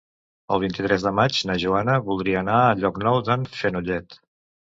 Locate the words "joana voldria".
1.63-2.41